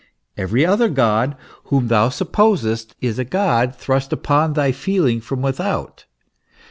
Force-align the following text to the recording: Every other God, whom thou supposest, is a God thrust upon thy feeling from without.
Every 0.35 0.65
other 0.65 0.89
God, 0.89 1.35
whom 1.65 1.87
thou 1.87 2.09
supposest, 2.09 2.95
is 3.01 3.19
a 3.19 3.23
God 3.23 3.75
thrust 3.75 4.11
upon 4.11 4.53
thy 4.53 4.71
feeling 4.71 5.21
from 5.21 5.43
without. 5.43 6.05